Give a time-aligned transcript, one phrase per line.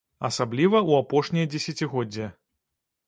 [0.27, 2.31] Асабліва ў апошняе дзесяцігоддзе.